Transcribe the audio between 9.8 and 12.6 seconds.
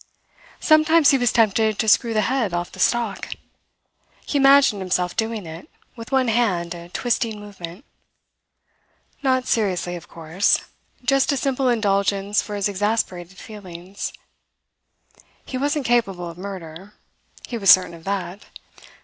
of course. Just a simple indulgence for